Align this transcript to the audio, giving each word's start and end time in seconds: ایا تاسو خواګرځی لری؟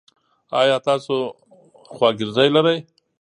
ایا 0.59 0.77
تاسو 0.87 1.15
خواګرځی 1.95 2.49
لری؟ 2.55 2.77